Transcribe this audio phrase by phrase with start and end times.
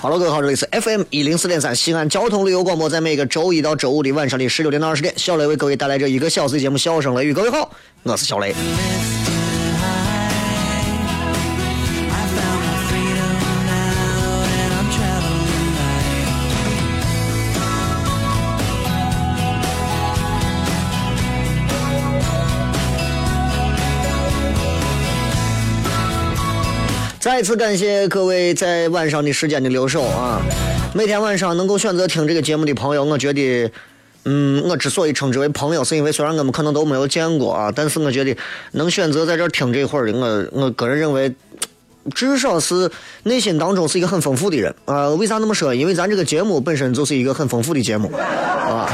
[0.00, 7.32] 哈喽，各位好，这里是 FM 一零四点三西安交通旅游广播，在每个周一到周五的晚上的十九点到二十点，小雷为各位带来这一个小时的节目《笑声雷雨》。
[7.36, 7.70] 各位好，
[8.04, 8.54] 我是小雷。
[27.40, 30.42] 再次感谢各位在晚上的时间的留守啊！
[30.92, 33.72] 每天晚上能够选择听这个节目的朋友，我觉得，
[34.26, 38.36] 嗯，我之所以称之为朋友，是因为虽然我们可能都没有见过啊，但是我觉得
[38.72, 41.34] 能选择在这儿听这会儿的，我我个人认为，
[42.14, 42.90] 至少是
[43.22, 45.08] 内心当中是一个很丰富的人啊。
[45.08, 45.74] 为啥那么说？
[45.74, 48.86] 因为咱这个节目本身就是一个很丰富的节目啊。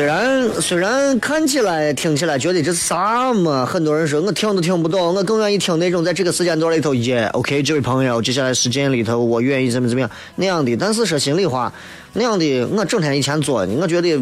[0.00, 3.66] 虽然虽然看起来听起来觉得这是啥嘛？
[3.66, 10.74] 很多人说我听都听不懂，我更愿意听那种在这个时间段里头耶，OK，这位朋友，接下来时间里头我愿意怎么怎么样那样的。
[10.74, 11.70] 但是说心里话，
[12.14, 14.18] 那样的我整天以前做的，我觉得，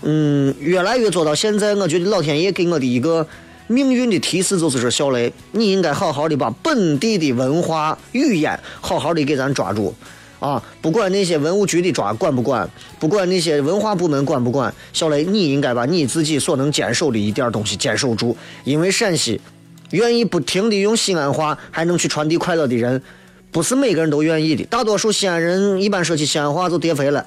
[0.00, 3.26] 嗯，越来越做到现在，我觉得老天爷给我的一个
[3.66, 9.94] 命运的提示就是说，小雷，你应该好好的把本地的文化语言好好的给咱抓住。
[10.46, 12.68] 啊，不管那些文物局的抓管不管，
[13.00, 18.36] 不管那些文化部门管不管，小雷，你应该把你自己所能坚守的一点东西坚守住。
[18.62, 19.40] 因为陕西
[19.90, 23.02] 愿意不停的用西安话，还能去传递快乐的人，
[23.50, 24.62] 不是每个人都愿意的。
[24.66, 27.26] 大多数西安人一般说起西安话就跌飞了，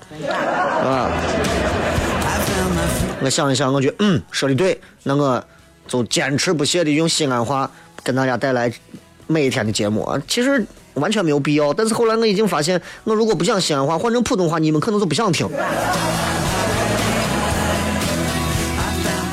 [0.81, 1.12] 啊。
[3.22, 5.44] 我想一想，我觉得嗯，说的对，那我
[5.90, 7.69] 就坚持不懈的用西安话
[8.02, 8.72] 跟大家带来
[9.28, 10.08] 每一天的节目。
[10.25, 10.66] 其实。
[11.00, 15.48] 完全没有必要，但是后来我已经发现，我如果不讲西安话，换成普通话，你们可能就不想听，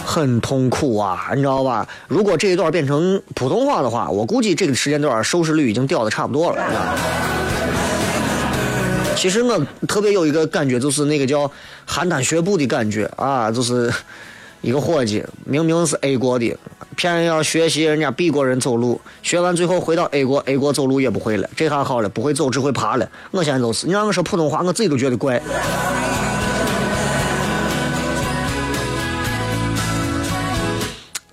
[0.05, 1.87] 很痛苦啊，你知道吧？
[2.09, 6.97] 如果这一段变成普通话的话，我估计这个时间段收视率已经掉的差不多了。
[9.17, 11.51] 其实我特别有一个感觉，就是那个叫
[11.89, 13.93] 邯郸学步的感觉啊，就是。
[14.63, 16.57] 一个伙计明明是 A 国的，
[16.97, 21.49] 偏要学习人家 B 国人走路，学完最后回到 A 国，A 国走路也不会了。
[21.55, 23.09] 这下好了，不会走只会爬了。
[23.31, 25.41] 我现在都是，你让我说普通话，我自己都觉得怪。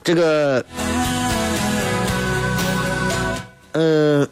[0.04, 0.64] 这个，
[3.72, 4.28] 嗯，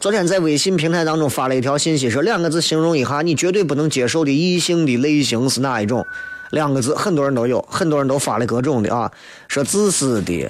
[0.00, 6.06] 昨天在微信平台当中发了一条信息，说两个字形容一下你绝对不能接受的异性的类型是哪一种？
[6.50, 9.10] 两个字，很多人都有，很多人都发了各种的啊，
[9.48, 10.48] 说自私的，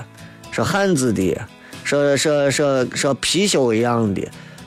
[0.51, 1.37] 说汉子的，
[1.85, 4.23] 说说说说貔貅一样的，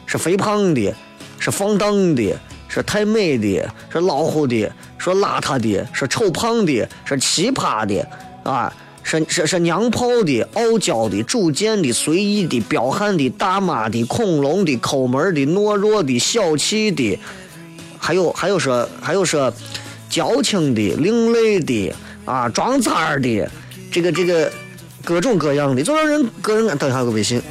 [0.06, 0.94] 是肥胖的，
[1.38, 2.36] 是放荡的，
[2.68, 8.06] 是太美的，是老虎的，说邋遢的，说丑胖的，说奇葩的，
[8.44, 8.74] 啊，
[9.04, 17.20] 说说说娘炮的，傲娇的，主见的，随意的，彪悍的，大妈的，恐龙的，抠门的，懦弱的，小气的，
[18.00, 19.54] 还有还有说还有说。
[20.10, 21.94] 矫情的、另类的
[22.26, 23.48] 啊，装叉的，
[23.92, 24.52] 这个这个
[25.04, 27.42] 各种各样的，就让人个人等一下个微信。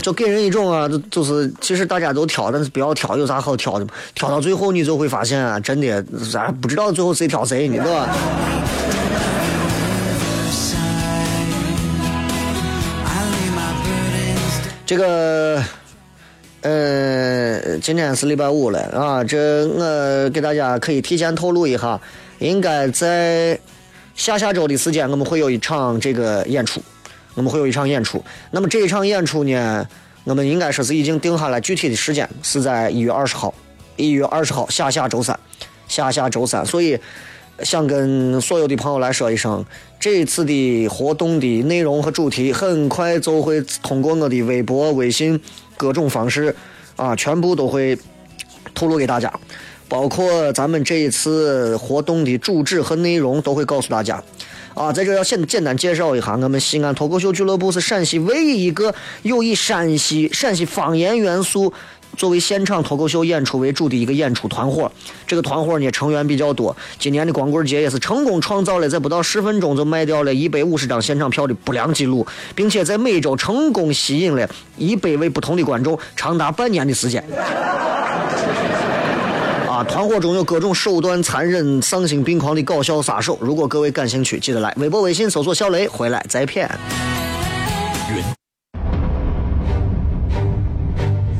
[0.00, 3.86] 就给人一种啊，就就是其实大家都挑，但是不要挑，有啥好挑的？
[4.14, 6.02] 挑到最后你就会发现啊，真的
[6.32, 8.16] 咱不知道最后谁挑谁你知道吧？
[14.88, 15.62] 这个，
[16.62, 22.00] 呃，今天是礼拜五了啊，这我给大家可以提前透露一下，
[22.38, 23.60] 应该在
[24.14, 26.80] 下下周的时间，我们会有一场这个演出，
[27.34, 28.24] 我们会有一场演出。
[28.50, 29.86] 那么这一场演出呢，
[30.24, 33.52] 我们应该说是已经定下来具体的时间，是在一月二十号，
[33.96, 35.38] 一月二十号下下周三，
[35.86, 36.98] 下下周三，所以。
[37.64, 39.64] 想跟所有的朋友来说一声，
[39.98, 45.40] 这一次的活动的内容和主题很快就会通过我的微博、微信
[45.76, 46.54] 各种方式
[46.96, 47.98] 啊，全部都会
[48.74, 49.32] 透露给大家，
[49.88, 54.22] 包括咱们这一次活动的主旨和内容都会告诉大家。
[54.78, 61.72] 啊，在这要先简单介绍一下，我们西安脱口秀俱乐部是陕西唯一一个有以陕西陕西方言元素。
[62.16, 64.90] 作为现场脱口秀演出为主的一个演出团伙，
[65.26, 66.74] 这个团伙呢成员比较多。
[66.98, 77.22] 今年的光棍节也是成功创造了在不到十分钟就卖掉了一百五十张现场票的不良记录，并且在每周成功吸引了一百位不同的观众，长达半年的时间。
[79.84, 83.38] 团伙中有各种手段残忍、丧心病狂的搞笑杀手。
[83.40, 86.68] 如果各位感兴趣，记得来微博、微信搜索“小雷”回来再骗。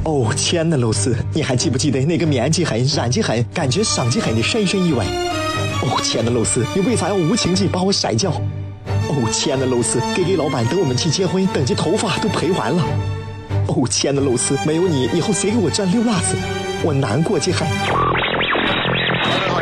[0.05, 5.05] 哦，亲爱的露丝，你还记不记得那个面积狠、染技狠、感觉伤及狠的深深意外？
[5.83, 8.31] 哦，亲爱的露丝，你为啥要无情地把我甩掉？
[9.09, 12.83] 哦，亲爱的露丝给给老板等我们去结婚，等这头发都赔完了。
[13.67, 16.35] 哦，亲爱的露丝，没有你，以后谁给我赚溜辣子？
[16.83, 17.67] 我难过极了。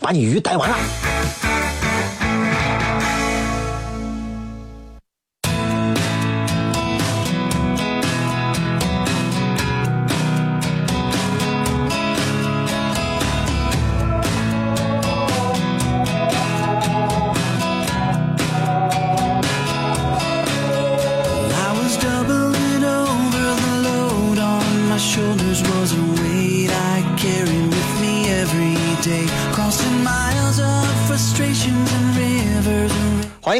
[0.00, 1.47] 把你鱼逮完了。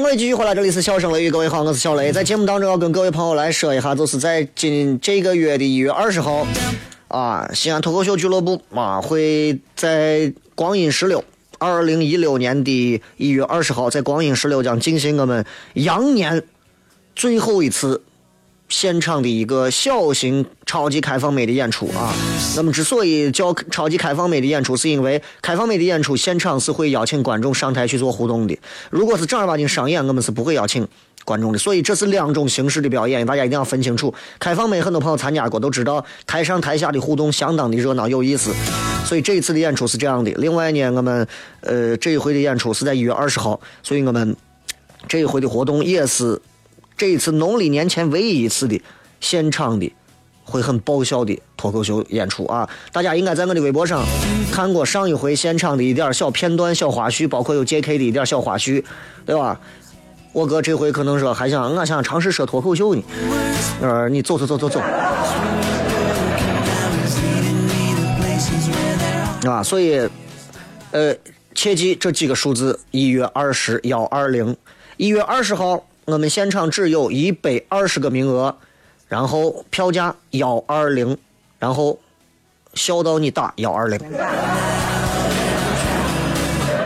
[0.09, 2.11] 各位继续回来，这里是笑声雷雨，各位好，我是小雷。
[2.11, 6.47] 在节目当中要跟各位朋友来说一下，就是在今这个月的一月二十号，
[7.09, 11.23] 啊，西安脱口秀俱乐部啊会在光阴十六，
[11.59, 15.45] 二零一六年的一月二十号，在光阴十六将进行我们
[15.75, 16.43] 羊年
[17.15, 18.01] 最后一次。
[18.69, 22.13] 现场的一个小型超级开放美的演出啊，
[22.55, 28.59] 那么之所以叫超级开放美的演出，是因为开放美的演出现场是会邀请观众上台去做互动的。
[28.91, 30.87] 如果是正儿八经商演，我们是不会邀请
[31.25, 31.59] 观众的。
[31.59, 34.13] 所以这是两种形式的表演，大家一定要分清楚。
[34.39, 38.51] 开放美很多朋友参加过，都知道台上台下的互动相当的热闹有意思。
[39.07, 40.31] 所以这一次的演出是这样的。
[40.33, 41.27] 另外呢，我们
[41.63, 44.37] 呃这一回的演出是在一月二十号，所以我们
[45.09, 46.39] 这一回的活动也是。
[46.99, 48.83] 这一次农历年前唯一一次的
[49.21, 49.91] 现场的
[50.45, 52.69] 会很爆笑的脱口秀演出啊！
[52.91, 54.05] 大家应该在我的微博上
[54.51, 57.99] 看过上一回现场的一点小片段、小花絮， 包括有 J.K.
[57.99, 58.83] 的一点小花絮，
[59.25, 59.61] 对吧？
[60.33, 63.03] 我哥这回可能说还想，我想尝试说脱口秀呢。
[63.81, 64.81] 呃，你走走走走走。
[69.49, 70.01] 啊，所以，
[70.91, 71.15] 呃，
[71.55, 74.57] 切记这几个数字：一月二十幺二零，
[74.97, 75.85] 一月二十号。
[76.11, 78.57] 我们现场只有一百二十个名额，
[79.09, 81.19] 然后票价幺二零，
[81.59, 81.99] 然后
[82.73, 84.01] 笑到你打幺二零。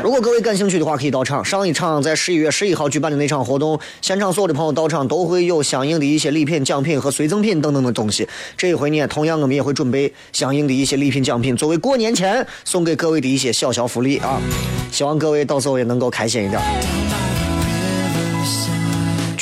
[0.03, 1.45] 如果各位感兴趣的话，可以到场。
[1.45, 8.29] 上一场在十一月十一号举办的那场活动，现场所有的朋友到场都会有相应的一些礼品、奖品和随赠品等等的东西。
[8.57, 14.43] 这一回呢，同样我们也会准备相应的一些礼品、奖品，作为过年前送给各位的一些小小福利啊！
[14.91, 16.61] 希望各位到时候也能够开心一点。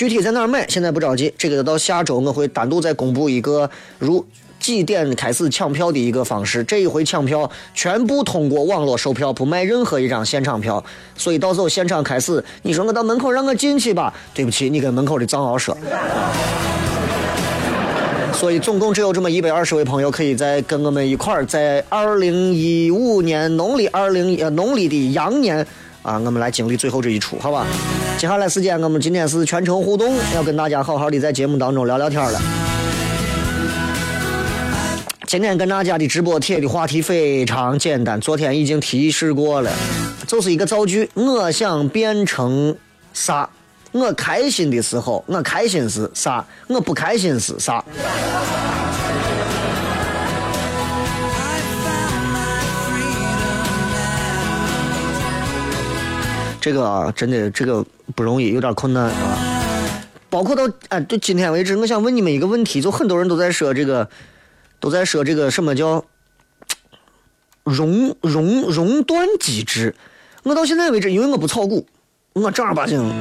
[0.01, 0.67] 具体在哪儿买？
[0.67, 4.25] 现在不着急，这个到下周我会单独再公布一个如
[4.59, 6.65] 几点开始抢票的一个方式。
[6.65, 10.83] 这一回抢票全部通过网络售票，不卖任何一张现场票。
[11.19, 14.15] 所以到时候现场开始，你说我到门口让我进去吧？
[14.33, 15.77] 对不起，你跟门口的藏獒说。
[18.33, 25.67] 所以总共只有这么一百二十位朋友可以在跟我们一块儿，在二零一五年农历二零呃农历的羊年
[26.03, 27.67] 啊，我们来经历最后这一出，好吧？
[28.17, 32.41] 接下来时间，我们今天是全程互动，要跟大家好好的在节目当中聊聊天了。
[35.27, 39.71] 今天跟大家的直播贴的话题非常简单，昨天已经提示过了，
[40.27, 42.75] 就是一个造句，我想变成
[43.13, 43.49] 啥？
[43.93, 46.45] 我开心的时候，我开心是啥？
[46.69, 47.85] 我不开心是啥？
[56.61, 59.39] 这个啊，真的这个不容易，有点困难啊。
[60.29, 64.09] 包括到哎，对今天为止，我想问你们一个问题，就很多人都在说这个。
[64.83, 66.03] 都在说这个什么叫
[67.65, 69.95] 熔熔熔断机制？
[70.43, 71.87] 我到现在为止，因为我不炒股，
[72.33, 73.13] 我正儿八经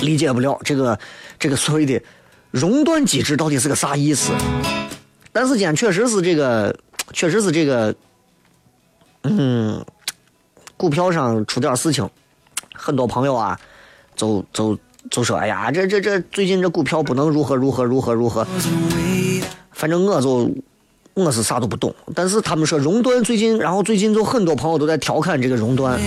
[0.00, 0.98] 理解不了这个
[1.38, 2.02] 这个所谓的
[2.50, 4.32] 熔断机制到底是个啥意思。
[5.32, 6.76] 但是今天确实是这个，
[7.12, 7.94] 确实是这个，
[9.22, 9.80] 嗯，
[10.76, 12.08] 股票上出点事情，
[12.74, 13.58] 很多朋友啊，
[14.14, 14.78] 就就
[15.10, 18.46] 就说，哎呀，这这这最近这股票不能如何如何如何如何。
[19.72, 20.50] 反正我就
[21.14, 26.00] 我是啥都不懂，但是他们说熔断最近，然后最近就很多朋友都在调侃这个熔断，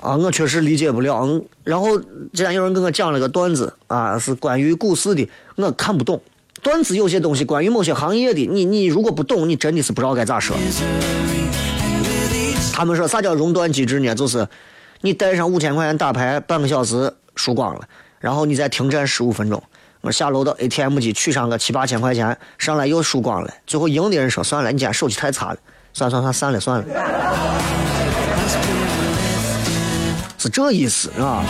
[0.00, 1.28] 啊，我确实理解不了。
[1.62, 6.20] 然后之前有人跟我讲了个段子啊，是关于股市的，我看不懂。
[6.62, 10.56] 段子有些东西关于某些行业的，你你如果不懂，你真的是不知道该咋说。
[12.80, 14.14] 他们说啥叫熔断机制呢？
[14.14, 14.48] 就是
[15.02, 17.82] 你带上五千块钱打牌，半个小时输光了，
[18.20, 19.62] 然后你再停战十五分钟。
[20.00, 23.52] 我下楼到 ATM 机取上个七八千块钱，上来又输光了。
[23.66, 25.58] 最后赢的人说：“算了，你今天手气太差了，
[25.92, 26.86] 算算算，散了算了。”
[30.38, 31.44] 是这意思啊。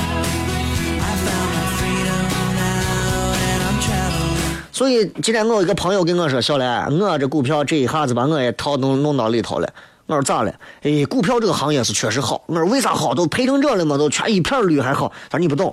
[4.72, 9.72] 所以今天我一个朋友跟我说：“小来，我这股票这一下子把我也套弄弄到里头了。”
[10.10, 10.52] 我说咋了？
[10.82, 12.42] 哎，股票这个行业是确实好。
[12.46, 13.14] 我说为啥好？
[13.14, 15.12] 都赔成这了嘛，都全一片绿还好。
[15.30, 15.72] 他说你不懂。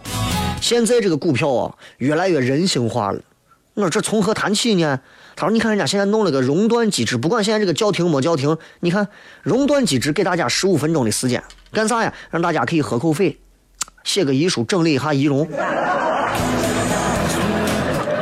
[0.62, 3.20] 现在这个股票啊，越来越人性化了。
[3.74, 5.00] 我说这从何谈起呢？
[5.36, 9.08] 他说你看人家现在弄了个熔断机制，不管现在这个叫停没叫停，你看
[9.42, 12.14] 熔断机制给大家十五分钟的时间，干啥呀？
[12.30, 13.40] 让大家可以喝口水，
[14.04, 15.48] 写个遗书，整理一下仪容，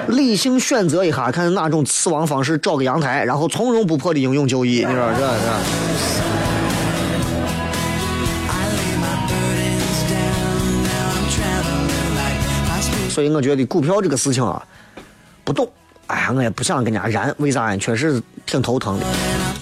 [0.10, 4.86] 理性选择一下，看哪种死亡方式，找个阳台，然后从容不迫的英勇就义。
[4.88, 5.36] 你说这这。
[13.10, 14.62] 所以我觉得股票这个事情啊，
[15.46, 15.66] 不懂，
[16.08, 17.76] 哎呀，我也不想跟人家燃，为啥？
[17.78, 19.06] 确实挺头疼的。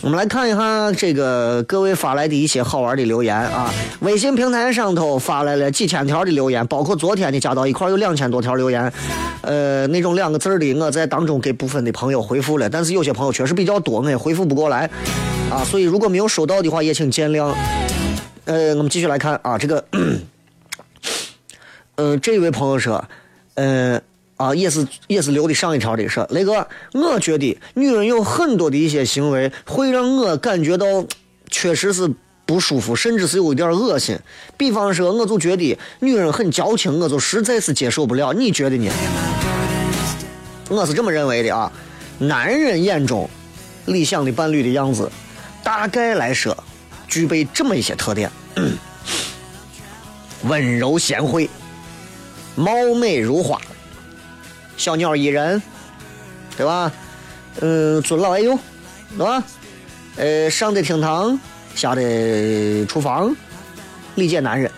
[0.04, 3.74] 我们来看一下这个各位发来的一些好玩的留言啊。
[4.02, 8.92] 微信平台上头发来了几千条的留言，包括昨天的加到一块有两千多条留言。
[9.44, 14.90] 呃，那种两个字的，我在当中给部分的朋友回复了，但是有些朋友确实比较多，我也回复不过来
[15.50, 15.64] 啊。
[15.64, 17.54] 所以如果没有收到的话，也请见谅。
[18.44, 19.86] 呃，我们继续来看啊，这个，
[21.96, 23.02] 嗯，这位朋友说。
[23.56, 24.02] 嗯
[24.38, 30.86] 啊，也是也是留的上一条的说，雷哥，我觉得女人有很多的一些行为会让我感觉到
[31.50, 32.10] 确实是
[32.46, 34.18] 不舒服，甚至是有一点恶心。
[34.58, 38.34] 比方说，我就觉得女人很矫情，我就实在是接受不了。
[38.34, 38.92] 你觉得呢？
[40.70, 41.72] 我是这么认为的啊。
[42.18, 43.30] 男人眼中
[43.86, 45.12] 理想的伴侣的样子，
[45.64, 46.56] 大概来说
[47.08, 48.32] 具备这么一些特点：
[50.44, 51.50] 温柔贤惠。
[52.56, 53.60] 貌美如花，
[54.78, 55.62] 小鸟依人，
[56.58, 56.92] 对吧？
[57.62, 58.58] 嗯，尊老爱幼，
[59.18, 59.44] 对吧？
[60.16, 61.40] 呃，上得厅堂，
[61.76, 63.36] 下得厨房，
[64.16, 64.72] 理解男人，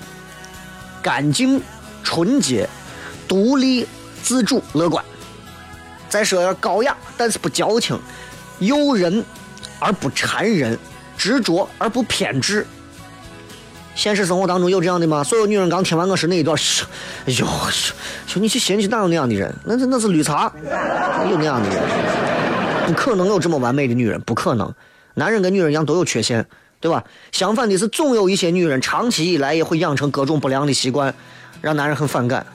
[1.02, 1.62] 干净、
[2.04, 2.68] 纯洁、
[3.28, 3.88] 独立、
[4.24, 5.04] 自主、乐观。
[6.10, 8.00] 再说高雅，但是不矫情，
[8.60, 9.24] 诱人
[9.80, 10.78] 而不缠人，
[11.18, 12.66] 执着而不偏执。
[13.96, 15.24] 现实生活当中有这样的吗？
[15.24, 16.56] 所有女人刚听完我说那一段，
[17.25, 17.48] 哎呦，
[18.28, 19.52] 说你去寻去哪有那样的人？
[19.64, 20.52] 那是那是绿茶，
[21.32, 21.82] 有那样的人，
[22.86, 24.72] 不可能有这么完美的女人，不可能。
[25.14, 26.46] 男人跟女人一样都有缺陷，
[26.82, 27.02] 对吧？
[27.32, 31.16] 相反的是，总有一些女人长期以来也会养成各种不良的习惯，
[31.62, 32.46] 让男人很反感。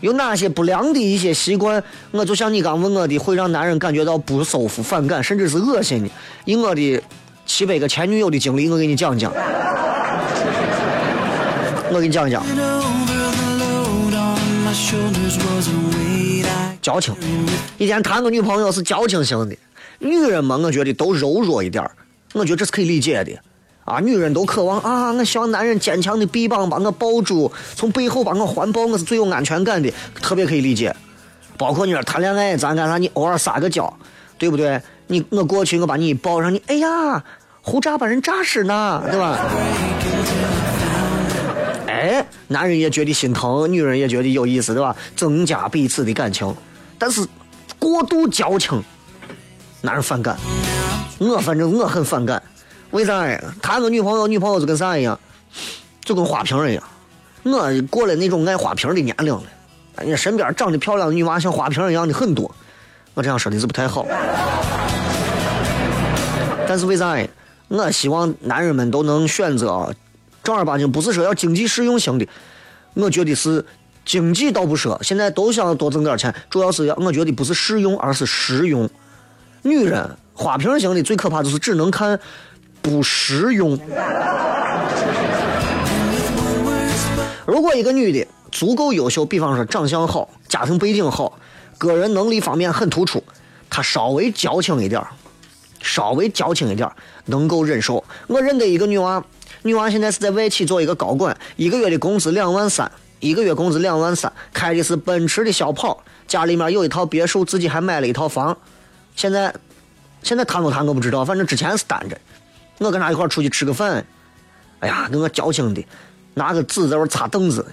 [0.00, 1.84] 有哪些不良的一些习惯？
[2.10, 6.10] 我就像你刚问我的，会让男人感觉到不舒服、反感，甚至是恶心的。
[6.46, 7.02] 以我的
[7.44, 9.30] 七百个前女友的经历，我给你讲讲。
[11.94, 12.42] 我给你讲一讲，
[16.80, 17.14] 矫情。
[17.76, 19.54] 以前谈个女朋友是矫情型的，
[19.98, 21.88] 女人嘛，我觉得都柔弱一点
[22.32, 23.32] 我觉得这是可以理解的。
[23.84, 30.94] 啊，女人都渴望啊，我希望男人坚强的臂膀把我抱住，从背后把我环抱，我是最有安全感的，特别可以理解。
[31.58, 32.96] 包括你说谈恋爱，咱干啥？
[32.96, 33.92] 你偶尔撒个娇，
[34.38, 34.80] 对不对？
[35.08, 37.22] 你我过去我把你一抱上，你哎呀，
[37.60, 39.38] 胡渣把人扎死呢，对吧？
[42.02, 44.96] 哎，男人也觉得心疼，女人也觉得有意思，对吧？
[45.14, 46.52] 增加彼此的感情，
[46.98, 47.24] 但是
[47.78, 48.82] 过度矫情，
[49.82, 50.36] 男人反感。
[51.18, 52.42] 我反正我很反感，
[52.90, 53.40] 为啥呀？
[53.62, 55.16] 谈个女朋友，女朋友就跟啥一样，
[56.04, 56.82] 就跟花瓶一样。
[57.44, 59.44] 我过了那种爱花瓶的年龄了，
[59.98, 62.52] 人家身边长得漂亮的女娃像花瓶一样的很多。
[63.14, 64.04] 我这样说的是不太好，
[66.66, 67.24] 但是为啥呀？
[67.68, 69.94] 我希望男人们都能选择。
[70.42, 72.26] 正儿八经不是说要经济适用型的，
[72.94, 73.64] 我觉得是
[74.04, 78.90] 经济倒不说，现在都想多挣点钱，主要是要我觉得不是适用，而是实用。
[79.62, 82.18] 女人花瓶型的最可怕就是只能看
[82.80, 83.78] 不实用。
[87.46, 91.38] 如果一个女的足够优秀，比方说长相好、家庭背景好、
[91.78, 93.22] 个人能力方面很突出，
[93.70, 95.00] 她稍微矫情一点
[95.80, 96.90] 稍微矫情一点
[97.26, 98.02] 能够忍受。
[98.26, 99.24] 我认得一个女娃。
[99.62, 102.90] 女娃现在是在外企做一个高管，一个月的工资两万三，
[103.20, 108.56] 一个月工资两万三，开的是奔驰的小跑，家里面有一套别墅，自己还买了一套房。
[109.14, 109.54] 现在，
[110.22, 112.18] 现在谈不谈我不知道，反正之前是单着。
[112.78, 114.04] 我跟他一块出去吃个饭，
[114.80, 115.86] 哎呀，跟我矫情的，
[116.34, 117.64] 拿个纸在那擦凳子。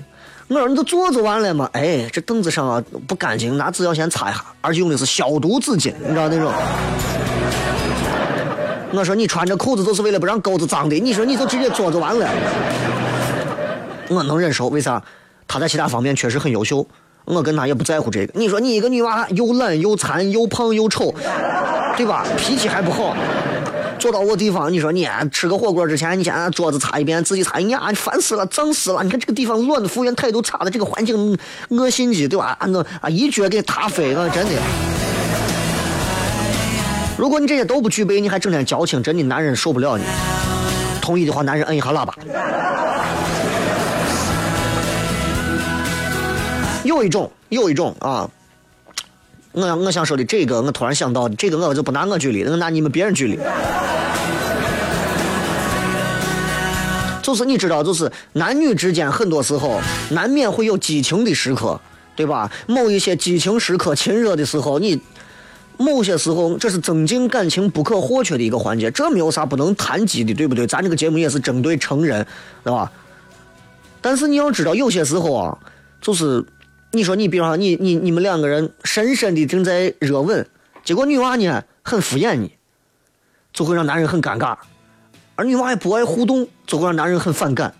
[0.48, 6.51] 我说你都坐就完了嘛，哎，这凳子上啊不干净，拿纸要先擦一下，而且用的是消毒纸巾，你知道那种。
[8.91, 12.27] 我说你穿着裤子就是为了不让钩子脏的，你说你就直接做就完了。
[14.10, 15.01] 我能忍受，为啥？
[15.48, 16.86] 他在其他方面确实很优秀，
[17.25, 18.34] 我跟他也不在乎这个。
[18.36, 21.13] 你说你一个女娃又懒又残又胖又丑，
[21.98, 22.25] 对吧？
[22.38, 23.15] 脾气还不好，
[24.00, 29.03] 坐到我地方，你说你吃个火锅之前，你先桌子擦一遍，自己擦，呀，烦死了，脏死了。
[29.03, 31.38] 你看这个地方乱的，服务员态度差的，这个环境
[31.69, 32.55] 恶心极，对吧？
[32.60, 34.51] 啊，那啊一脚给踏飞了，真的。
[37.20, 40.06] 如果你这些都不具备，你还整天矫情，真的男人受不了你。
[41.02, 42.16] 同意的话，男人摁一下喇叭。
[46.86, 48.29] 有一种，有一种啊，
[49.51, 53.38] 我我想说的这个，我突然想到，这个我就不拿我举例，我拿你们别人举例。
[57.22, 61.77] 就是你知道，就是男女之间很多时候难免会有激情的时刻，
[62.16, 62.50] 对吧？
[62.66, 64.98] 某一些激情时刻、亲热的时候，你。
[65.81, 70.68] 某些时候，这是增进感情不可或缺的一个环节，这没有啥不能谈及的，对不对？
[70.68, 72.27] 咱这个节目也是针对成人，
[72.65, 72.92] 对吧？
[74.01, 75.57] 但是你要知道，有些时候啊，
[76.01, 76.44] 就是
[76.92, 80.46] 你说你，比方说你你你们两个人深深的正在热吻，
[80.83, 82.51] 结果女娃呢很敷衍你，
[83.53, 84.57] 就会让男人很尴尬；
[85.35, 87.74] 而女娃也不爱互动，就会让男人很反感。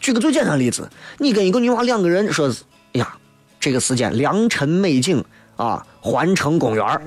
[0.00, 2.48] 举个最简单的例子，你跟一个女娃两个人说，
[2.92, 3.16] 哎呀，
[3.58, 5.24] 这个时间良辰美景。
[5.62, 6.98] 啊，环城公园啊，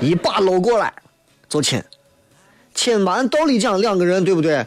[0.00, 0.92] 一把搂过来
[1.48, 1.80] 就亲，
[2.74, 4.66] 亲完道理讲两个人对不对？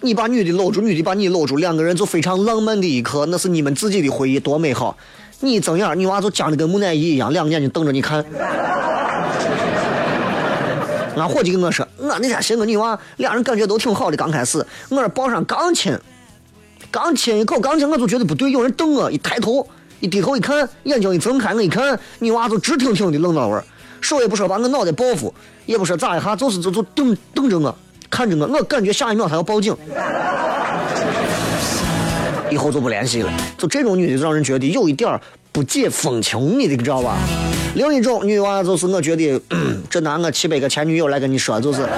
[0.00, 4.96] 你把女的搂住，女的把你搂住，两个人就非常浪漫的一刻，那是你们自己的回忆，多美好！
[5.38, 8.24] 你睁眼，女娃就僵的跟木乃伊一样，两个眼睛瞪着你看。
[11.16, 15.96] 俺伙计跟我说，我那天寻个女娃，俩人感觉都挺好的，刚开始，我这抱上刚亲，
[16.90, 19.64] 刚亲一口，刚亲我就觉得不对，有人瞪我，一抬头。
[20.02, 23.64] 一低头一看，眼睛一睁开，我一看，女娃就直挺挺的愣那玩儿
[24.00, 25.32] 手也不说把我脑袋抱住，
[25.64, 27.72] 也不说咋一下，就是就就瞪瞪着我，
[28.10, 29.72] 看着我，我感觉下一秒她要报警，
[32.50, 33.32] 以后就不联系了。
[33.56, 35.20] 就这种女的，让人觉得有一点
[35.52, 37.16] 不解风情，你的知道吧？
[37.76, 39.40] 另一种女娃就是我觉得，
[39.88, 41.88] 这拿我七百个前女友来跟你说，就是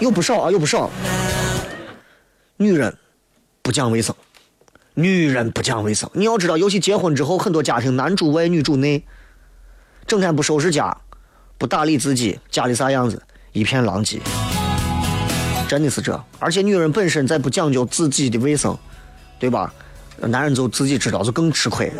[0.00, 0.90] 有不少啊，有不少，
[2.56, 2.92] 女人
[3.62, 4.12] 不讲卫生。
[4.98, 9.04] 女人不讲卫生，你要知道，尤其结婚之后，很多家庭男主外女主内，
[10.06, 10.96] 整天不收拾家，
[11.58, 14.18] 不打理自己，家里啥样子，一片狼藉，
[15.68, 16.18] 真的是这。
[16.38, 18.74] 而且女人本身再不讲究自己的卫生，
[19.38, 19.70] 对吧？
[20.18, 21.92] 男人就自己知道，就更吃亏。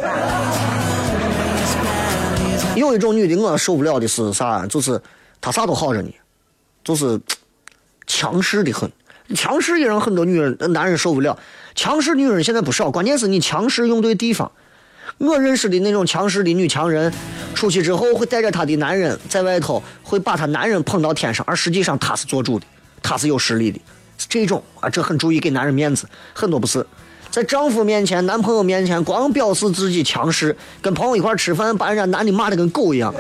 [2.75, 4.67] 有一种女的我受不了的是啥？
[4.67, 4.99] 就是
[5.39, 6.11] 她啥都好着呢，
[6.83, 7.21] 就是
[8.07, 8.91] 强势的很。
[9.35, 11.37] 强势也让很多女人、男人受不了。
[11.75, 14.51] 强势女人现在不少，关键是你强势用对地方。
[15.19, 17.13] 我认识的那种强势的女强人，
[17.55, 22.67] 出去之后会带着她的男人在外头，会把她男人捧到天上，而实际上她是做主的，
[23.03, 23.81] 她是有实力的。
[24.19, 26.07] 是这种啊，这很注意给男人面子。
[26.35, 26.87] 很多不是
[27.31, 33.15] 在丈夫面前、男朋友面前光表示自己强势，跟朋友一块吃饭，把人家男的骂的跟狗一样，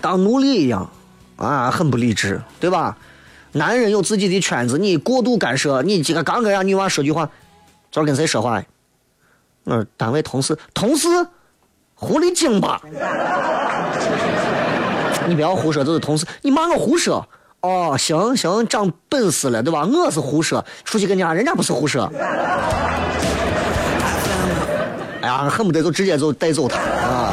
[0.00, 0.90] 当奴隶一样。
[1.36, 2.96] 啊，很不理智，对吧？
[3.52, 7.28] 男人有自己的圈子，你过度干涉，你这个刚跟人家女娃说句话，
[7.90, 8.62] 昨儿跟谁说话？
[9.64, 11.08] 我说单位同事，同事，
[11.94, 12.80] 狐狸精吧？
[15.26, 17.26] 你不要胡说，这是同事，你骂我胡说？
[17.62, 19.84] 哦，行行，长本事了，对吧？
[19.84, 22.10] 我是胡说，出去跟人家，人家不是胡说。
[25.22, 27.25] 哎呀，恨不得就直接就带走他啊！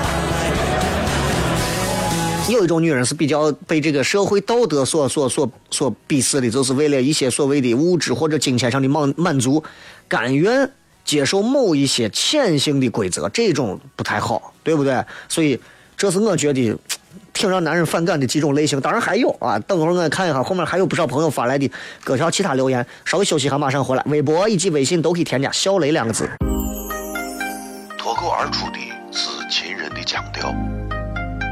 [2.49, 9.63] 有一种女人是比较被这个社会道德所所所所鄙视的，就是为了一些所谓的物质或者金钱上的满满足，
[10.10, 10.69] 甘愿
[11.06, 15.03] 接受某一些潜性的规则，这种不太好，对不对？
[15.29, 15.58] 所以
[15.95, 16.77] 这是我觉得
[17.32, 18.79] 挺让男人反感的几种类型。
[18.82, 21.69] 当然还有啊，等会儿我看一下后面还有不少朋友发来的
[22.03, 22.86] 各条其他留言。
[23.06, 24.03] 稍微休息一下，马上回来。
[24.08, 26.29] 微博以及微信都可以添加“小雷”两个字。
[27.97, 28.77] 脱口而出的
[29.13, 30.53] 是秦人的腔调，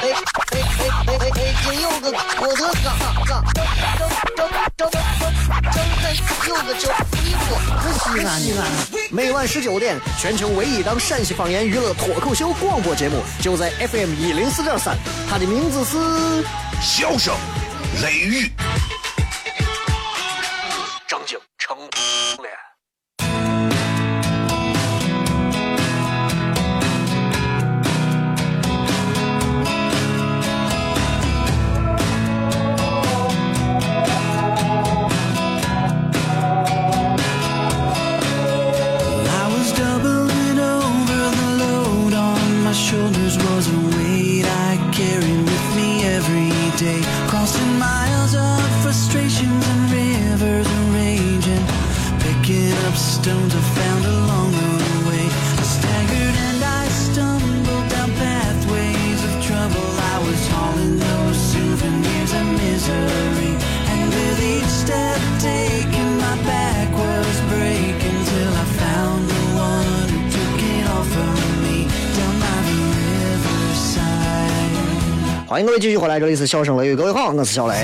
[0.00, 0.14] 哎哎
[0.78, 1.54] 哎哎哎！
[1.62, 4.90] 今有个郭德纲，张张张张张张
[6.48, 7.50] 有个叫李波，
[7.92, 8.60] 西安西安。
[9.10, 14.96] 每晚十九点，全球唯一档陕西方言娱乐脱口秀广播节目，就在 FM 一零四点三。
[15.28, 15.98] 它的名字是
[16.80, 17.34] 《笑声
[18.02, 18.46] 雷雨》。
[75.50, 77.74] 欢迎各位继续回来，这里是笑声雷雨，各位好，我是小雷。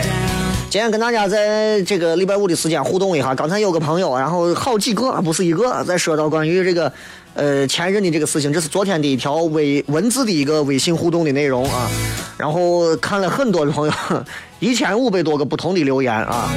[0.70, 3.34] 今天跟大家在这个礼拜五的时间互动一下。
[3.34, 6.92] 刚才有个朋友，然后好几个，不是一个，在说到关于这个
[7.34, 11.90] 呃前任的这个事情，这是昨天的一条微文字的一个微信互动的内容啊。
[12.38, 13.92] 然后看了很多的朋友，
[14.60, 16.48] 一千五百多个不同的留言啊。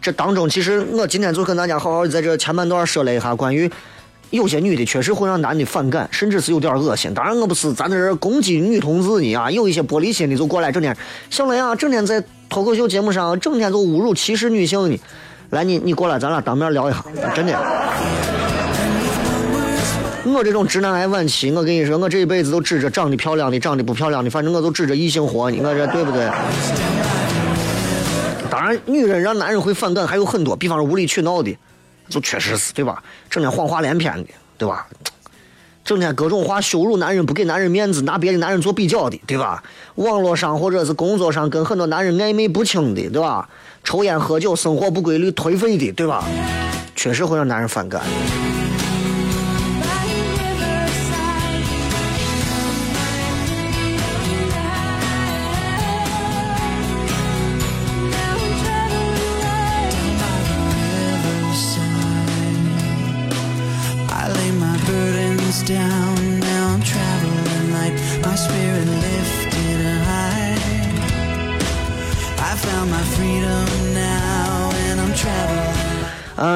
[0.00, 3.68] 这当中，其实我今天就跟大家好好在这前半段说了一下关于。
[4.30, 7.12] 有些女的确实会让男的反感，甚至是有点恶心。
[7.14, 9.50] 当然，我不是咱在这攻击女同志呢啊！
[9.50, 10.94] 有一些玻璃心的就过来整天，
[11.30, 15.00] 小雷啊，整天在脱口秀节目上整天就侮辱、歧视女性呢。
[15.50, 17.02] 来，你你过来，咱俩当面聊一下，
[17.34, 17.58] 真的。
[20.26, 25.58] 我这种直男癌晚期，我跟你说，我这一辈子都指着长得漂亮的、长得不漂亮的，反正我都指着异性活呢。
[25.62, 26.28] 我这对不对？
[28.50, 31.56] 当然，女人让男人会反感还有很多，比方说无理取闹的。
[32.08, 33.02] 就确实是对吧？
[33.28, 34.86] 整天谎话连篇的，对吧？
[35.84, 39.62] 整天各种话羞辱男人，不给男人面子，拿别的男人做比较的，对吧？
[39.94, 43.48] 网络上或者是工作上跟很多男人暧昧不清的，对吧？
[43.84, 46.24] 抽烟喝酒，生活不规律，颓废的，对吧？
[46.94, 48.02] 确实会让男人反感。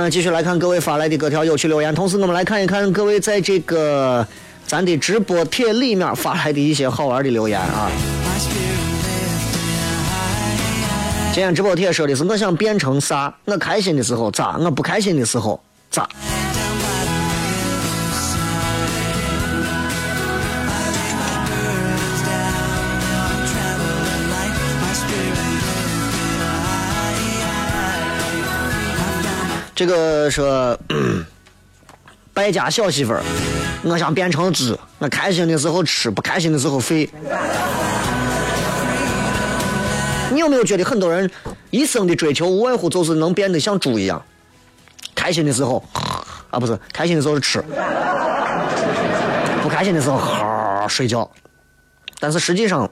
[0.03, 4.27] 那，继续来看各位发来的各条有趣留言，同时我们来看一看各位在这个
[4.67, 7.89] 咱的直播帖里面发来的一些好玩的留言啊。
[11.33, 13.33] 今天直播帖说的是我想变成啥？
[13.45, 14.57] 我开心的时候咋？
[14.59, 16.09] 我不开心的时候咋？
[29.85, 30.79] 这个说
[32.33, 33.21] 败家小媳妇儿，
[33.83, 37.11] 我想变成猪，我开心的时候吃，不开心的时候睡。
[40.31, 41.29] 你有没有觉得很多人
[41.71, 44.25] 一生的追求无外乎就是能变得像猪一样？
[45.17, 45.85] 开心的时候
[46.53, 47.61] 啊，不是开心的时候吃，
[49.65, 51.29] 不开心的时候好睡觉。
[52.21, 52.89] 但是实际上。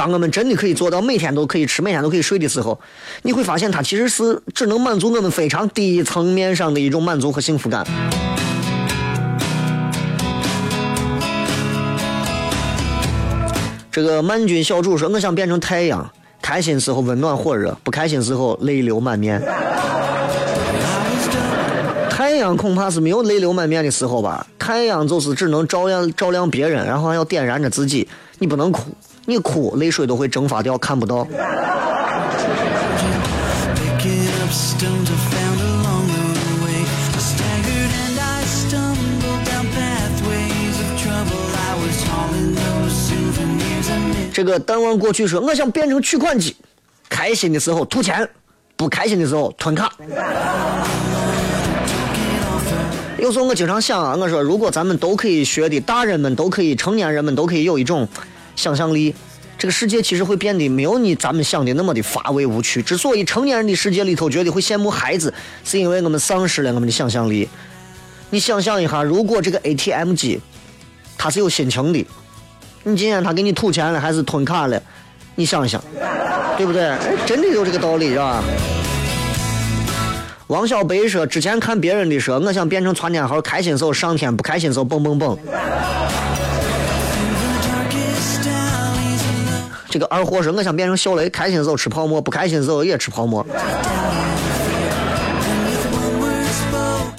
[0.00, 2.80] 当我们真的可以做到每天都可以吃、每天都可以睡的时候，
[3.20, 7.86] 你会发现它其实是只能满足我们非常低层面上的一种满足和幸福感。
[13.92, 16.10] 这个满军小主说：“我想变成太阳，
[16.40, 19.38] 开心时候温暖火热，不开心时候泪流满面。”
[22.08, 24.46] 太阳恐怕是没有泪流满面的时候吧？
[24.58, 28.08] 太阳就是只能照亮照亮别人，然后还要点燃着自己。
[28.38, 28.80] 你不能哭，
[29.30, 31.24] 你哭泪水都会蒸发掉，看不到。
[44.32, 46.56] 这个淡忘过去说，我想变成取款机，
[47.08, 48.28] 开心的时候吐钱，
[48.74, 49.92] 不开心的时候吞卡。
[53.18, 58.08] 有时候我经常想啊，我说如果咱们都可以学的，大人们都可以，成年人们都可以有一种
[58.56, 59.14] 想象力，
[59.58, 62.82] 这个世界其实会变得没有你咱们想的那么的乏味无趣。
[62.82, 65.32] 之所以成年人的世界里头觉得会羡慕孩子，
[65.64, 67.48] 是因为我们丧失了我们的想象力。
[68.30, 70.40] 你想象一下，如果这个 ATM 机
[71.18, 72.06] 它是有心情的，
[72.84, 74.82] 你今天他给你吐钱了还是吞卡了？
[75.34, 75.82] 你想想，
[76.56, 76.94] 对不对？
[77.26, 78.42] 真的有这个道理是吧？
[80.46, 85.38] 王小北说：“之前看别人的说，我想变成窜天猴，开心时候上天，不开心时候蹦蹦蹦。”
[89.90, 93.44] 这个二货说：“我想变成小雷，开心的时候吃泡沫，不开心的时候也吃泡沫。”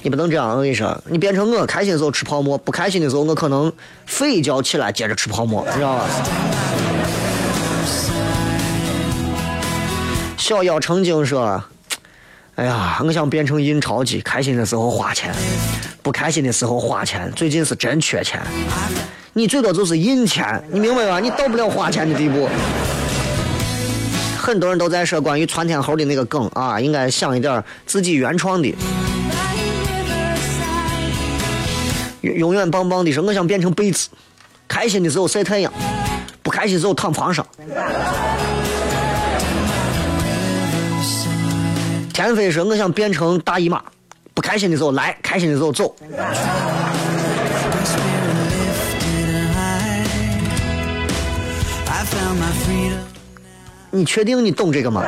[0.01, 3.71] 你不能这样，我跟你说，你变成我，开心的时候吃泡沫，不开心的时候我可能
[4.05, 6.05] 睡一觉起来接着吃泡沫，知道吧？
[10.37, 11.61] 小妖成精说。
[12.55, 15.33] 哎呀，我想变成印钞机，开心的时候花钱，
[16.03, 17.31] 不开心的时候花钱。
[17.33, 18.41] 最近是真缺钱，
[19.33, 21.17] 你最多就是印钱，你明白吧？
[21.17, 22.49] 你到不了花钱的地步。
[24.37, 28.75] 很多人都在说关于窜天猴的那个梗啊，应该想一点自己原创的。
[32.21, 34.09] 永远棒棒的是，我想变成被子，
[34.67, 35.71] 开心的时候晒太阳，
[36.43, 37.45] 不开心的时候躺床上。
[42.13, 43.81] 田飞说：“我想变成大姨妈，
[44.33, 45.95] 不开心的时候来，开心的时候走。”
[53.91, 55.03] 你确定你懂这个吗？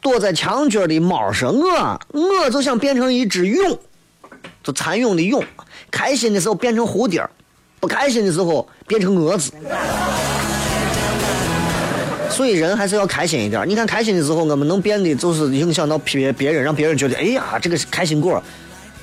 [0.00, 3.78] 躲在墙角的猫说：“我，我就想变成一只蛹，
[4.62, 5.44] 就蚕蛹的蛹。
[5.90, 7.28] 开心的时候变成蝴蝶，
[7.80, 9.52] 不开心的时候变成蛾子。”
[12.30, 13.68] 所以人还是要开心一点。
[13.68, 18.42] 你看开心的时候，我们能变的就是影响到别别人，让别人觉得哎呀，这个开心果。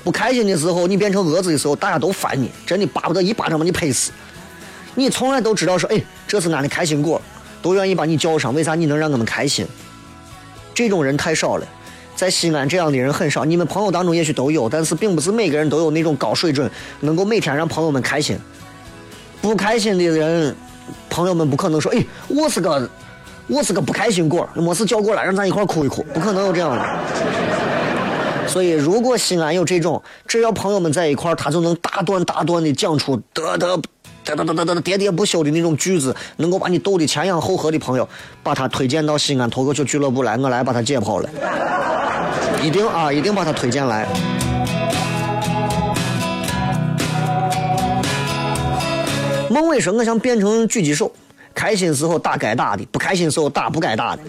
[0.04, 4.12] 不开心的时候，你变成蛾子的时候，大家都烦你，真的巴不得一巴掌把你拍死。
[4.94, 7.20] 你从来都知道说，哎，这是俺的开心果，
[7.62, 8.54] 都愿意把你叫上。
[8.54, 9.66] 为啥你能让我们开心？
[10.74, 11.66] 这种人太少了，
[12.14, 13.44] 在西安这样的人很少。
[13.44, 18.38] 你们朋友当中也许都有，但是并不是每个人都有那种高水准，能够每天让朋友们开心。
[19.40, 20.54] 不开心的人，
[21.08, 22.88] 朋友们不可能说，哎，我是个。
[23.46, 26.82] 我是个不开心果，没事叫过来让咱一块哭一哭，不可能有这样的。
[28.54, 33.76] 所以，如果西安有这种，只要朋友们在一块儿他就能大段大段的讲出得得
[34.24, 38.08] 得得得得喋喋不休的那种句子，能够把你逗得前仰后合的朋友，
[38.44, 41.28] 把他推荐到西安脱口秀俱乐部来，我来把他解剖了。
[42.62, 44.06] 一定啊，一定把他推荐来。
[49.50, 51.10] 孟伟说：“我想变成狙击手。”
[51.52, 54.22] 开心时候打该打的，不开心时候打不该打的，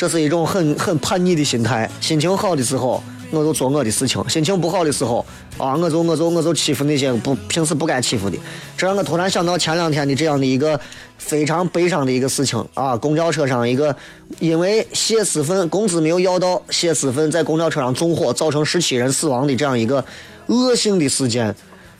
[0.00, 1.86] 这是一种很很叛逆的心态。
[2.00, 5.22] 心情好的时候，我就做我的事情；心情不好的时候，
[5.58, 8.38] 啊，我就我就我就欺负那些不平时不该欺负的。
[8.78, 10.80] 这让我突然想到前两天的这样的一个
[11.18, 12.96] 非常悲伤的一个事情啊！
[12.96, 13.94] 公交车上一个
[14.38, 20.02] 因为泄私愤，工资没有要到，泄私愤在公交车上纵火，造成十七人死亡的这样一个
[20.46, 21.54] 恶性的事件。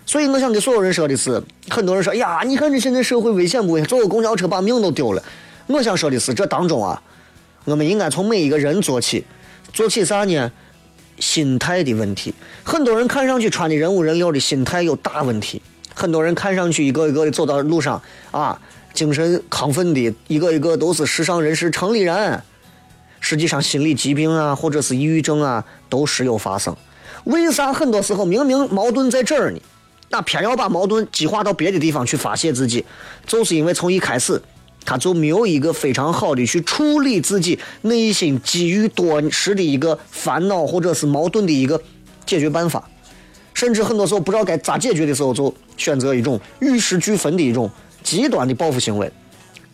[0.07, 3.87] 所以我想给所有人说的是，很多人说：“哎呀，你看这现在社会危险不危险？
[3.87, 5.23] 坐个公交车把命都丢了。”
[5.69, 7.01] 我想说的是，这当中啊，
[7.65, 9.25] 我们应该从每一个人做起，
[9.73, 10.51] 做起啥呢？
[11.19, 12.33] 心态的问题。
[12.65, 15.61] 很多人看上去穿的人五人六的心态有大问题。
[15.95, 18.59] 很多人看上去一个一个的走到路上啊，
[18.95, 22.43] 精神亢奋的，一个一个都是时尚人士、城里人，
[23.21, 26.75] 实际上心理疾病啊，或者是抑郁症啊，都时有发生。
[27.25, 29.61] 为啥很多时候明明矛盾在这儿呢？
[30.09, 32.85] 那偏要把矛盾激化到别的地方去发泄自己，
[33.27, 34.41] 就是因为从一开始
[34.85, 41.81] 他就没有一个非常好的去处理自己内心积郁多时的一个烦恼或者是矛盾的一个
[42.27, 42.89] 解决办法，
[43.55, 47.71] 甚至很多时候不知道该咋解决的时候，就选择一种与时俱焚的一种
[48.03, 49.11] 极端的报复行为。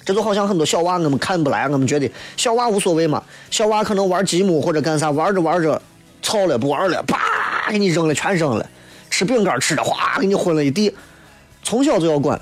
[0.04, 3.22] 这就好像很多小娃，我们看不来，我们觉得小娃无所谓嘛。
[3.50, 5.82] 小娃可能玩积木或者干啥，玩着玩着
[6.22, 8.70] 操了不玩了，啪给你扔了，全扔了。
[9.10, 10.94] 吃饼干吃的哗给你混了一地。
[11.64, 12.40] 从小就要管，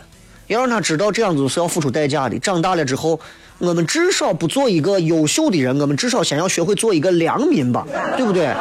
[0.55, 2.38] 要让他知道这样子是要付出代价的。
[2.38, 3.19] 长大了之后，
[3.59, 7.85] 我们至少不做一个优秀的人，我们至少先要学会做一个良民吧，
[8.17, 8.55] 对不对？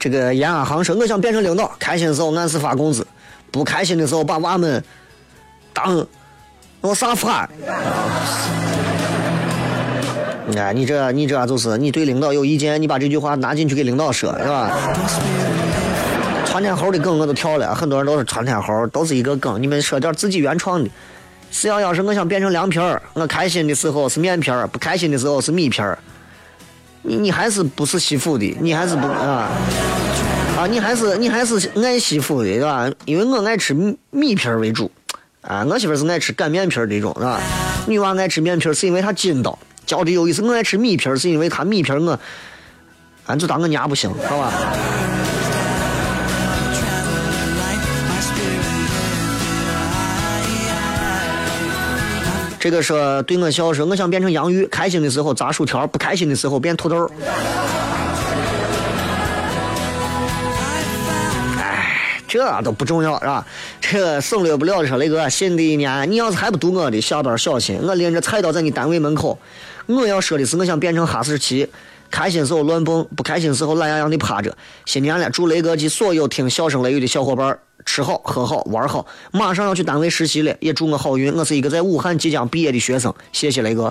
[0.00, 3.06] 这个延安航说：“我想变成领导，开心的时候按时发工资，
[3.50, 4.82] 不开心的时候把娃们
[5.72, 6.06] 当
[6.80, 7.50] 我啥法？
[10.56, 14.70] 哎，你这你这就是你对领导有意见，你把这句话拿进去给领导说，是吧？
[16.46, 19.62] 窜天猴的梗我都跳了，很多人都是窜天猴，都是一个梗。
[19.62, 20.90] 你们说点自己原创的。
[21.50, 25.98] 四幺幺是我想变成凉皮儿，我开心的时候是面皮儿，不开心的时候是米皮儿。”
[27.02, 28.56] 你你还是不是媳妇的？
[28.60, 29.48] 你还是不啊
[30.58, 30.66] 啊！
[30.66, 32.90] 你还是你还是爱媳妇的，对吧？
[33.04, 34.90] 因为我爱吃米米皮为主
[35.42, 37.40] 啊，我媳妇是爱吃擀面皮儿这种，是吧？
[37.86, 39.56] 女娃爱吃面皮儿是因为她筋道，
[39.88, 40.42] 教的有意思。
[40.42, 42.20] 我爱吃米皮儿是因为她米皮儿我，
[43.24, 44.52] 俺就当我娘不行，好吧？
[52.60, 57.10] 这个说对我笑说，我想变成洋芋，开心的时候炸薯条，不开心的时候变土豆。
[61.56, 63.46] 哎，这都不重要是吧？
[63.80, 69.38] 这省略不了的说，雷哥，新的一年你要是还不读我的，下班小心，我拎着菜刀在你单位门口。
[69.88, 71.66] 我要说的是，我想变成哈士奇，
[72.10, 74.54] 开心时候乱蹦，不开心时候懒洋洋的趴着。
[74.84, 77.58] 新年了，祝雷哥及所有听笑声雷雨的小伙伴。
[77.86, 81.32] 吃好喝好玩好，马上要去单位实习了，也祝我好运。
[81.34, 83.90] 我是一个在武汉即将毕业的学生，谢谢雷哥。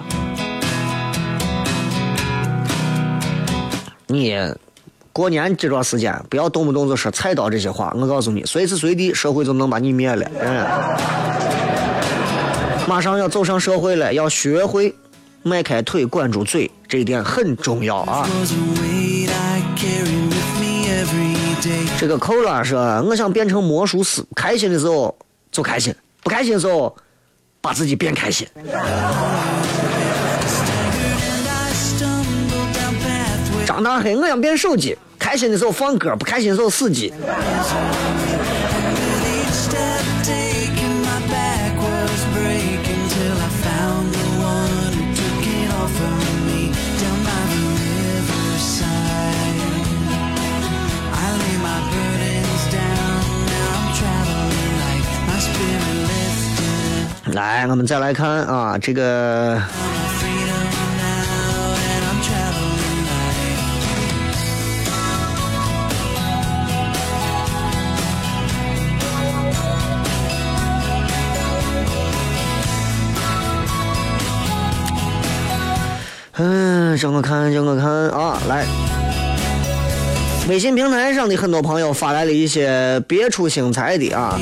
[4.05, 4.37] 你
[5.11, 10.29] 过年这段时间不要动不动就说菜刀这些话，我告诉你，随时随地社会就能把你灭了。
[10.41, 10.63] 嗯，
[12.87, 14.93] 马上要走上社会了，要学会
[15.47, 18.27] 迈开腿，管住嘴，这一点很重要啊。
[21.97, 25.17] 这个扣了说，我想变成魔术师，开心的时候
[25.51, 26.95] 就开心，不开心的时候
[27.61, 28.47] 把自己变开心。
[33.65, 37.11] 张大黑，我想变手机，开心的时候放歌，不开心的时候死机。
[57.37, 59.61] 来，我们再来看啊，这个，
[76.37, 78.65] 嗯，让我看，让我看啊，来，
[80.49, 84.39] 微信平台上的很多朋友发来了一些别出心裁的啊。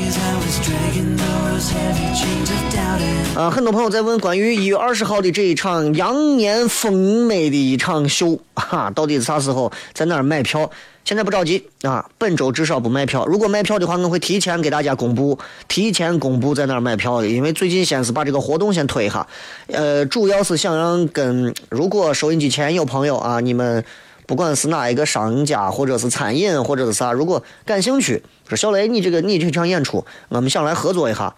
[3.36, 10.70] 啊，很多朋友在问关于一月二十号的这一场羊年丰美的一场秀，哈，到底是啥时候，在哪儿买票？
[11.04, 13.26] 现在不着急啊，本周至少不卖票。
[13.26, 17.28] 如果卖票的话，我会提前给大家公布，提前公布在哪儿买票的。
[17.28, 19.26] 因为最近先是把这个活动先推一下，
[19.66, 23.84] 呃，主要是想让跟如果收音机前有朋友啊，你们
[24.24, 31.34] 不管是哪一个商家或者是餐饮或者是啥，如果感兴趣，说小雷，你这个你这场演出，我们想来合作一下，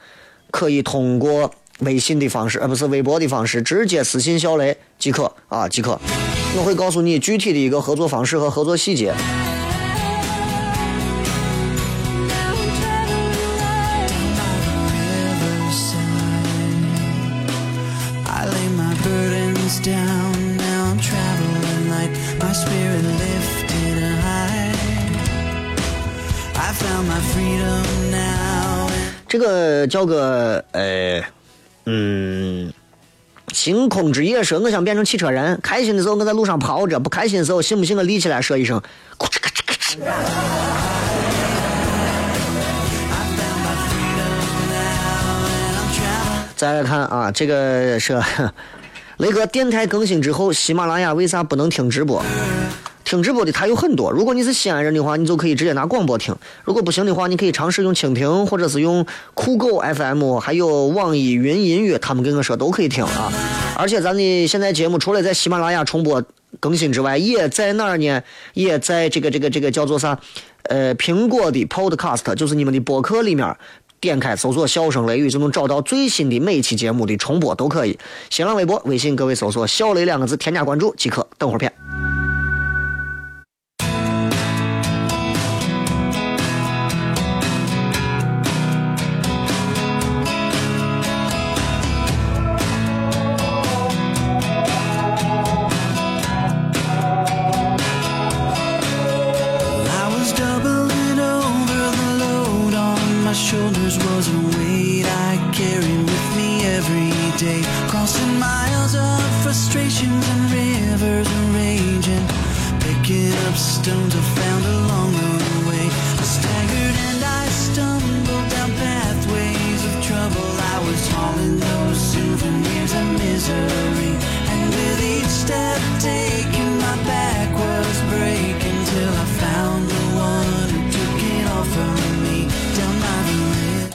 [0.52, 1.52] 可以通过。
[1.80, 5.98] 微信的方式，而不是微博的方式，直接私信小雷即可啊，即可。
[6.56, 9.14] 我会告诉你具体的一个合作方式和合作细节。
[29.28, 31.22] 这个叫个呃。
[31.90, 32.70] 嗯，
[33.54, 38.82] 星空之夜说我想变成汽车人，开心的时候我在路上跑着，不开心的时候信不信我立起来说一声，
[46.56, 48.22] 再来看啊，这个是
[49.16, 52.22] 雷哥电台更新之后，喜马拉雅为啥不能听直播？
[53.08, 54.12] 听直播的台有很多。
[54.12, 63.32] 如果你是西安人的话，你就可以直接拿广播听；如果不行的话，你可以尝试用蜻蜓或者是用酷狗 FM，还有网易云音乐，他们跟我说都可以听啊。
[63.78, 66.22] 而且咱的现在节目除了在喜马拉雅重播
[66.60, 68.22] 更新之外，也在哪儿呢？
[68.52, 70.20] 也在这个这个这个叫做啥？
[70.64, 73.56] 呃，苹果的 Podcast，就是你们的播客里面。
[74.00, 77.98] 点开搜索“笑声雷雨”就能找到最新的每一期节目的重播，都可以。
[78.30, 81.26] 新浪微博、微信，各位搜索“小雷”两个字，添加关注即可。
[81.36, 81.72] 等会儿片。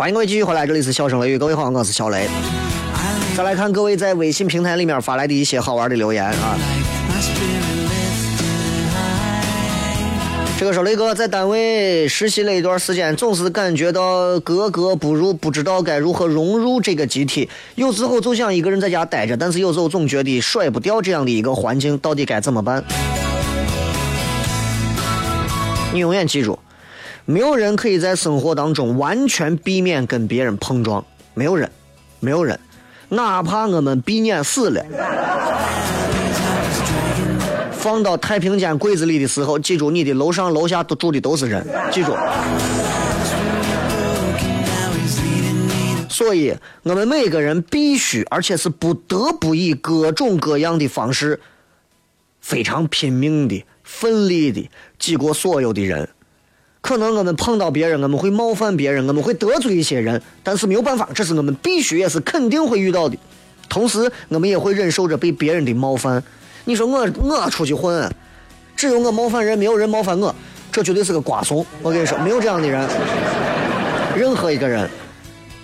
[0.03, 2.27] 欢迎各位继续回来，这里是笑声雷雨，各位好，我是小雷。
[3.37, 6.57] 再来看各位在微信平台里面发来的一些好玩的留言啊。
[10.59, 17.47] 这个说雷哥在单位实习了一段时间，总是感觉到格格不入，不知道该如何融入这个集体。
[17.75, 22.83] 有时候就想一个人在家待着，但是有时候总觉得甩不掉这样的一个环境，到底该怎么办？
[25.93, 26.59] 你永远记住。
[27.25, 31.71] 没有人可以在生活当中完全避免跟别人碰撞，没有人，
[32.19, 32.59] 没有人，
[33.07, 34.85] 哪怕我们避免死了，
[37.71, 42.13] 放到太平间柜子里的时候，记住你的楼上楼下都住的都是人，记住。
[46.09, 46.53] 所以，
[46.83, 51.39] 我们每个人必须，而且是不得不以各种各样的方式，
[52.41, 54.69] 非常拼命的、奋力的
[54.99, 56.09] 挤过所有的人。
[56.83, 63.17] 可能我们碰到别人，我们会冒犯别人，我们会得罪一些人，但是没有办法，这是我们必须也是肯定会遇到的。
[63.69, 66.21] 同时，我们也会忍受着被别人的冒犯。
[66.65, 68.13] 你说我我出去混，
[68.75, 70.35] 只有我冒犯人，没有人冒犯我，
[70.73, 71.65] 这绝对是个瓜怂。
[71.81, 72.85] 我跟你说，没有这样的人。
[74.17, 74.89] 任何一个人，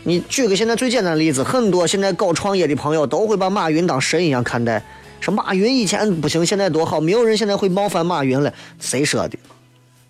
[0.03, 4.81] 你举个现在最简单的例子，很多现在搞创业的朋友都会把马云当神一样看待。
[5.19, 8.53] 说马云以前不行，现在多好，没有人现在会冒犯马云了。
[8.79, 9.37] 谁说的？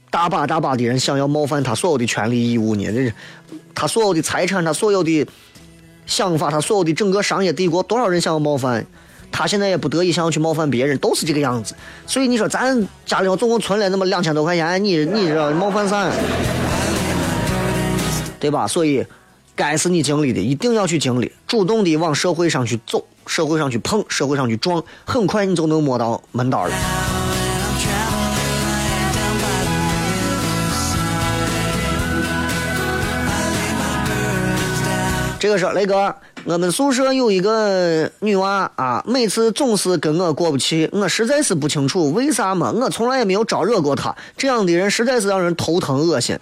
[0.09, 3.13] 大把大把的人想要冒犯他所有的权利义务呢，这是
[3.75, 5.25] 他所有的财产，他所有的
[6.05, 8.85] 想法，他所有的整个商业帝国，多少人想要冒犯？
[9.31, 11.75] 他现在也不得已想要去冒犯别人，都是这个样子。
[12.07, 16.09] 所以你说咱家里头总共存了那么两千多块钱，你你这冒犯啥？
[18.39, 18.65] 对吧？
[18.65, 19.05] 所以
[19.55, 26.73] 该是你经历的，一定要去经历，主动的往社会上去走，社会上去碰，社会上去撞，很快你就能摸到门道了。
[35.39, 36.13] 这个说雷哥，
[36.43, 46.37] 我们宿舍有一个女娃啊，每次总是跟我过不去，我实在是不清楚为啥嘛，我从来也没有招惹过她，这样的人实在是让人头疼恶心。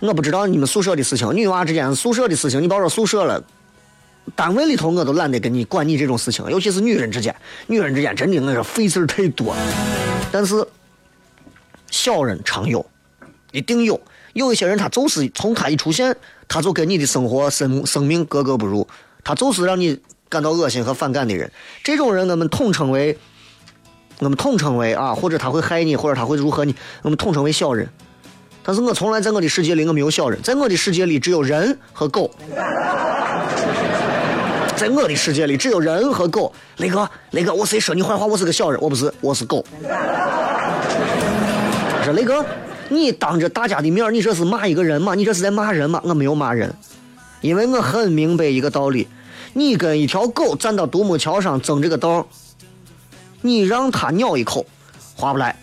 [0.00, 3.42] 我不知道你们宿舍的事情，女娃之间宿舍的事情，你别说宿舍了，
[4.36, 7.34] 单位里头我都懒得跟你管你这种事情，尤其是女人之间，
[7.66, 9.56] 女人之间真的我说费事太多，
[10.30, 10.54] 但是
[11.90, 12.84] 小人常有，
[13.52, 13.98] 一定有。
[14.38, 16.16] 有一些人，他就是从他一出现，
[16.46, 18.86] 他就跟你的生活、生生命格格不入，
[19.22, 21.50] 他就是让你感到恶心和反感的人。
[21.82, 23.18] 这种人，我们统称为，
[24.20, 27.88] 我们统称为啊，或者他会害你，或者他会如何你，我们统称为小人。
[28.62, 32.30] 但是我从来在我的世界里，我没有小人，在我的世界里只有人和狗。
[34.76, 36.52] 在我的世界里只有人和狗。
[36.76, 38.24] 雷哥，雷哥，我谁说你坏话？
[38.24, 39.64] 我是个小人，我不是，我是狗。
[42.04, 42.44] 说雷哥。
[42.90, 45.14] 你当着大家的面，你这是骂一个人吗？
[45.14, 46.00] 你这是在骂人吗？
[46.04, 46.74] 我没有骂人，
[47.40, 49.06] 因为我很明白一个道理：
[49.52, 52.26] 你跟一条狗站到独木桥上争这个道，
[53.42, 54.64] 你让它咬一口，
[55.14, 55.54] 划不来；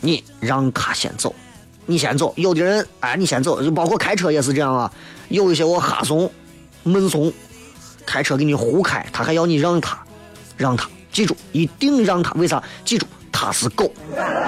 [0.00, 1.34] 你让它先走，
[1.84, 2.32] 你先走。
[2.36, 4.90] 有的人，哎，你先走，就包括开车也是这样啊。
[5.28, 6.30] 有一些我哈怂、
[6.82, 7.32] 闷怂，
[8.06, 9.98] 开车给你胡开，他还要你让他，
[10.56, 12.32] 让他，记住，一定让他。
[12.32, 12.62] 为啥？
[12.84, 13.06] 记住。
[13.36, 13.90] 他是狗，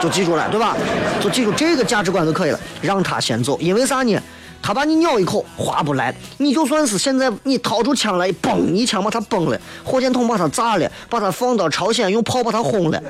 [0.00, 0.76] 就记住了，对吧？
[1.20, 2.60] 就记住这个价值观就可以了。
[2.80, 4.16] 让他先走，因为啥呢？
[4.62, 13.02] 他把你咬一口划不来，你就算是现在你掏出枪来，嘣一枪把他崩了，火箭筒把他炸了，把他放到朝鲜用炮把他轰了，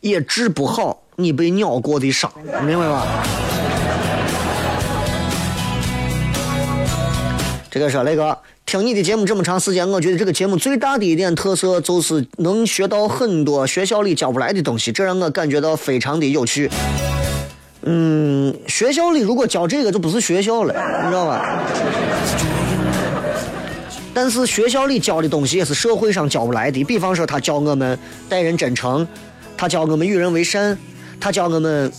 [0.00, 2.30] 也治不好你被咬过的伤，
[2.64, 3.06] 明白吧？
[7.70, 8.36] 这个是那个，
[8.70, 16.70] 听你的节目这么长时间，我觉得这个节目最大的一点特色就是能学到很多学校里教不来的东西，这让我感觉到非常的有趣。
[17.82, 21.64] 嗯，学校里如果教这个就不是学校了，你知道吧？
[24.14, 27.98] 但是学校里教的东西也是社会上教不来的，比方说他教我们
[28.28, 29.04] 待人真诚，
[29.56, 30.78] 他教我们与人为善，
[31.18, 31.92] 他教我们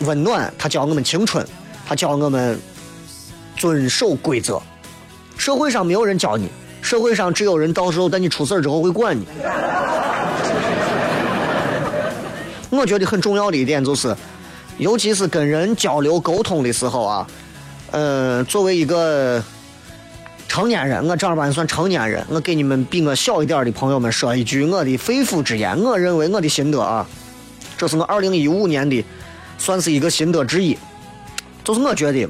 [0.00, 1.46] 温暖，他教我们青春，
[1.86, 2.58] 他教我们
[3.56, 4.60] 遵守规则。
[5.40, 6.50] 社会上没有人教你，
[6.82, 9.26] 社会上只有人到时候等你出事之后会管你。
[12.68, 14.14] 我觉得很重要的一点就是，
[14.76, 17.26] 尤其是跟人交流沟通的时候啊，
[17.90, 19.42] 呃，作为一个
[20.46, 27.06] 成年人，我正儿八经算成年人，我给你们比我小一点的朋友们说一句我的肺腑之言，我认为我的心得啊，
[27.78, 29.02] 这是我二零一五年的，
[29.56, 30.76] 算是一个心得之一，
[31.64, 32.28] 就是我觉得，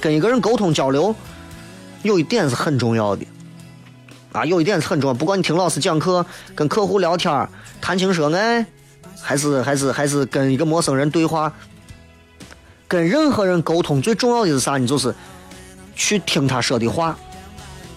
[0.00, 1.12] 跟一个人沟通交流。
[2.02, 3.26] 有一点是很重要的，
[4.32, 5.14] 啊，有一点是很重要。
[5.14, 6.24] 不管你听老师讲课、
[6.54, 7.48] 跟客户聊天、
[7.80, 8.64] 谈情说爱，
[9.20, 11.52] 还是还是还是跟一个陌生人对话，
[12.88, 14.78] 跟任何人沟通最重要的是啥？
[14.78, 15.14] 你就是
[15.94, 17.16] 去听他说的话。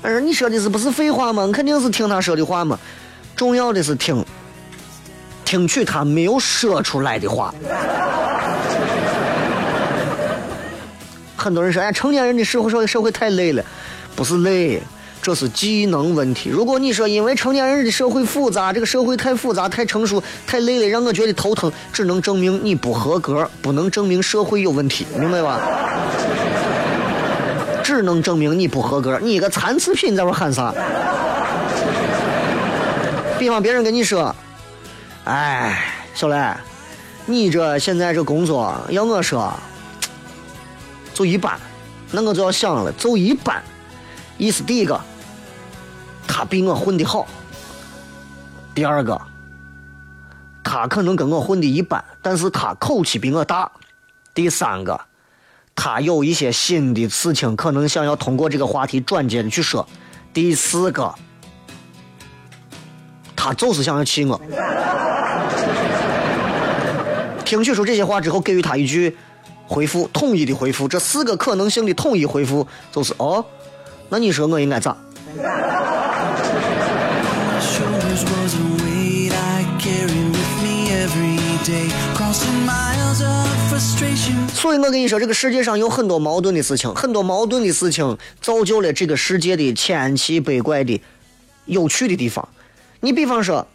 [0.01, 1.49] 而你说的是不是废话吗？
[1.53, 2.77] 肯定是听他说的话嘛。
[3.37, 4.25] 重要的是听，
[5.45, 7.55] 听取他没有说出来的话。
[11.37, 13.63] 很多人说，哎，成年人的社会社会社会太累了。
[14.15, 14.81] 不是累，
[15.21, 16.49] 这是技能问题。
[16.49, 25.59] 如果你说因为成年人的社会复杂，这个社会太复杂、太成熟、太累了，让我觉得头疼，只能证明你不合格，不能证明社会有问题，明白吧？
[27.83, 30.73] 只能证明你不合格，你一个残次品在这喊啥？
[33.39, 34.33] 比方别人跟你说
[35.25, 35.83] ：“哎，
[36.13, 36.37] 小雷，
[37.25, 39.53] 你这现在这工作要我说，
[41.13, 41.59] 就一般。”
[42.15, 43.61] 那我就要想了，就一般。
[44.37, 44.99] 意思第一个，
[46.27, 47.25] 他比我混的好；
[48.73, 49.19] 第二个，
[50.63, 53.71] 他可能跟我混的一般，但是他口气比我大；
[54.33, 54.99] 第三个，
[55.75, 59.85] 他有一些新的事情，可能想要通过这个话题转接的去说；
[60.33, 61.13] 第四个，
[63.35, 64.39] 他就是想要气我。
[67.45, 69.15] 听取出这些话之后，给予他一句
[69.67, 70.87] 回复，统一的回复。
[70.87, 73.45] 这四个可能性的统一回复就是哦。
[74.13, 74.95] 那你说我应该咋？
[84.53, 91.01] 所以，我跟你说，这个世界上有很多矛盾的事情，很多矛盾的事情造就了这个世界的千奇百怪的
[91.65, 92.47] 有趣的地方。
[92.99, 93.65] 你比方说，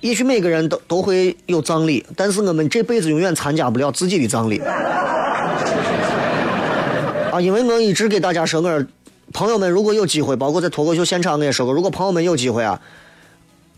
[0.00, 4.62] 也许每个人都都会有葬礼，但是我们这辈子永远参加不了自己的葬礼。
[7.30, 8.84] 啊，因为我一直给大家说，我
[9.32, 12.80] 朋友们如果有机会，包括在脱口秀现场我也说过，如果朋友们有机会啊，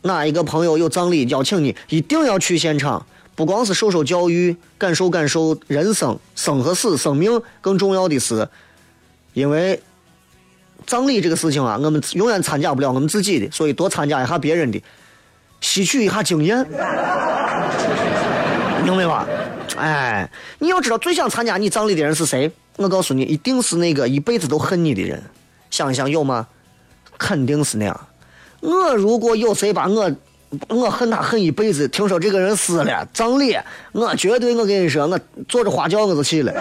[0.03, 8.49] 哪一个朋友有葬礼邀请你，一定要去现场，不光是受受教育，感受感受人生生和死，生命更重要的是，
[9.35, 9.79] 因为
[10.87, 14.83] 葬礼这个事情啊，我们永远参加不了我们自己的，所以多参加一下别人的，
[15.61, 16.59] 吸取一下经验，
[18.83, 19.27] 明白吧？
[19.77, 22.51] 哎，你要知道最想参加你葬礼的人是谁？
[22.77, 25.23] 我告诉你，一定是那个一辈子都恨你的人。
[25.71, 26.47] 想一想有吗？
[27.19, 28.01] 肯定是那样。
[28.61, 30.11] 我如果有谁把我，
[30.69, 33.57] 我恨他恨一辈子，听说这个人死了，葬礼，
[33.93, 35.19] 我绝对我跟你说，我
[35.49, 36.53] 坐着花轿我就去了。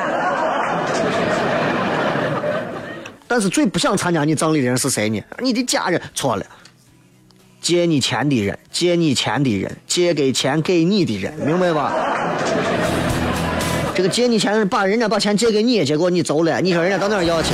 [3.27, 5.21] 但是最不想参加你葬礼的人是谁呢？
[5.39, 6.45] 你的家人错了，
[7.61, 11.93] 借你钱的人，借你钱的人，借给钱给你的人，明白吧？
[14.01, 17.49] 这个借你钱，把人家把钱借给你，结果你走了，你说人家到哪儿要去？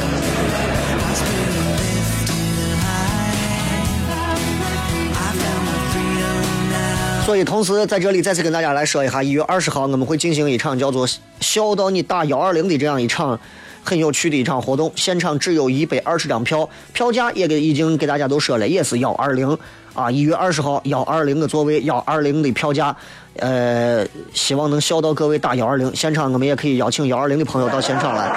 [7.25, 11.05] 所以，同时在这里再次跟大家来说一下，一月二十号我们会进行一场叫做
[11.41, 13.37] “笑到你打幺二零”的这样一场
[13.83, 19.57] 很有趣的一场活动，现场只有一百二十张票，票价也给已经给大家都说了，也是幺二零
[19.97, 22.95] 啊，一月二十号幺二零的座位，幺二零的票价。
[23.37, 28.31] 呃，希望能笑到各位打幺二零，现场我们也可以邀请幺二零的朋友到现场来。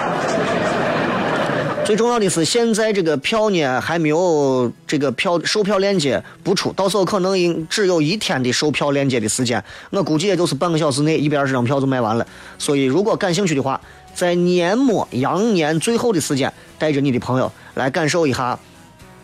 [1.85, 12.27] 最重要的是，现在这个票呢还没有这个票售票链接不出，到时候可能应只有一天的售票链接的时间，我估计也就是半个小时内，一百二十张票就卖完了。
[12.59, 13.79] 所以，如果感兴趣的话，
[14.15, 18.59] 在年末羊年最后的时间，带着你的朋友来感受一下。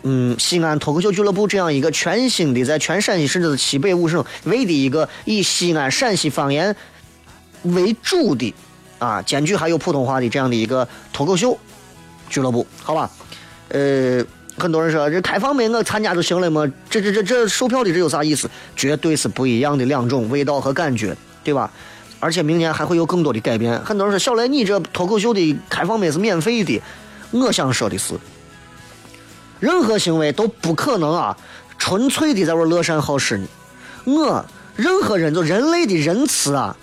[0.09, 6.73] 嗯，西安脱口秀俱乐部这样一个全新的，在全陕西甚至是西北五省唯的一个以西安陕西方言
[7.63, 8.53] 为主的
[8.99, 11.57] 啊，兼具还有普通话的这样的一个脱口秀
[12.29, 13.11] 俱乐部，好吧？
[13.67, 14.23] 呃，
[14.57, 16.65] 很多人说这开放麦我参加就行了嘛？
[16.89, 18.49] 这这这这售票的这有啥意思？
[18.77, 21.69] 绝对是不一样的两种味道和感觉，对吧？
[22.21, 23.77] 而且明年还会有更多的改变。
[23.81, 26.81] 很多人说小雷，你这脱口秀的开放麦是免费的，
[27.31, 28.13] 我想说的是。
[29.59, 31.37] 任何行为都不可能啊，
[31.77, 33.47] 纯粹的在玩乐善好施呢。
[34.05, 34.45] 我
[34.75, 36.75] 任何人就人类的仁慈啊，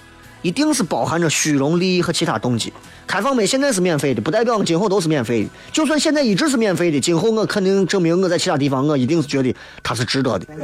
[0.42, 2.72] 一定是包含着虚荣、利益和其他动机。
[3.06, 5.50] 开放麦现在是免费的，不代表我今后都是免费的。
[5.70, 10.46] 就算现在一直是免费的，今后我肯定证明我在其他地方，我一定是觉得它是值得的。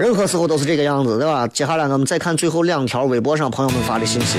[0.00, 1.46] 任何时候都是这个样子，对吧？
[1.48, 4.38] 接下来我们再看最后两条微博上朋友们发的信息。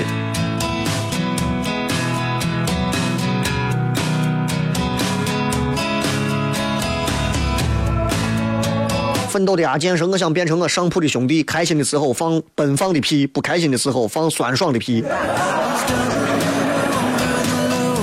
[9.32, 15.02] 奋斗的阿健说：“我想变成我上铺的兄弟，开心的时候放奔放的屁，不开心的时候放酸爽的屁。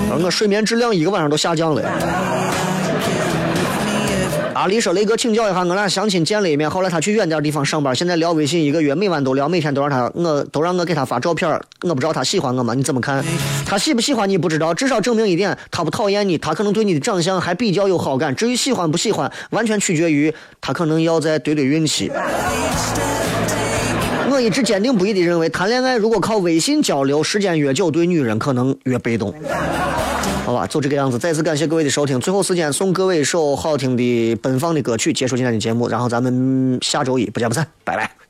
[0.10, 1.84] 而我睡眠质量一个晚上都下降了。”
[4.60, 11.50] 阿丽说：“雷哥，请教一下，我俩相亲见了一面，后来他去远点地方上班，现在聊微信一个月，每晚都聊，每天都让他，我都让我给他发照片，
[11.84, 12.74] 我不知道他喜欢我吗？
[12.74, 13.24] 你怎么看？
[13.66, 18.36] 他喜不喜欢你不知道，至少证明一点，他不讨厌你，他可能对你的长相还比较有好感。
[18.36, 22.12] 至于喜欢不喜欢，完全取决于他可能要再怼怼运气。
[24.30, 29.34] 我一直坚定不移地认为，谈恋爱如果靠微信交流，时间越久，对女人可能越被动。”
[30.46, 31.20] 好吧，就这个样子。
[31.20, 32.20] 再次感谢各位的收听。
[32.20, 35.88] 最后时间送各位一首好听的、奔放的歌曲，结束今天的节目。
[35.88, 38.29] 然后咱们下周一不见不散，拜拜。